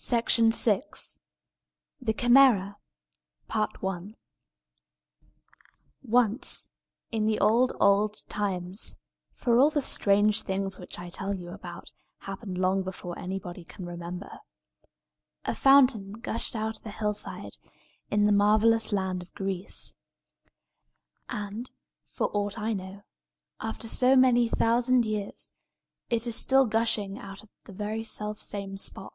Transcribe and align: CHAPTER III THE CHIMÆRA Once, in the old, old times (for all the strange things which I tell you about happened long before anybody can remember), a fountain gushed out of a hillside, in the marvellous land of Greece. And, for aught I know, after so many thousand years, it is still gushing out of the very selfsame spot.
CHAPTER 0.00 0.42
III 0.44 0.82
THE 2.00 2.14
CHIMÆRA 2.14 2.76
Once, 6.02 6.70
in 7.10 7.26
the 7.26 7.40
old, 7.40 7.72
old 7.80 8.22
times 8.28 8.96
(for 9.32 9.58
all 9.58 9.70
the 9.70 9.82
strange 9.82 10.42
things 10.42 10.78
which 10.78 11.00
I 11.00 11.10
tell 11.10 11.36
you 11.36 11.48
about 11.48 11.90
happened 12.20 12.58
long 12.58 12.84
before 12.84 13.18
anybody 13.18 13.64
can 13.64 13.86
remember), 13.86 14.38
a 15.44 15.52
fountain 15.52 16.12
gushed 16.12 16.54
out 16.54 16.78
of 16.78 16.86
a 16.86 16.92
hillside, 16.92 17.56
in 18.08 18.24
the 18.24 18.30
marvellous 18.30 18.92
land 18.92 19.20
of 19.20 19.34
Greece. 19.34 19.96
And, 21.28 21.72
for 22.04 22.30
aught 22.32 22.56
I 22.56 22.72
know, 22.72 23.02
after 23.60 23.88
so 23.88 24.14
many 24.14 24.46
thousand 24.46 25.04
years, 25.04 25.50
it 26.08 26.24
is 26.24 26.36
still 26.36 26.66
gushing 26.66 27.18
out 27.18 27.42
of 27.42 27.48
the 27.64 27.72
very 27.72 28.04
selfsame 28.04 28.76
spot. 28.76 29.12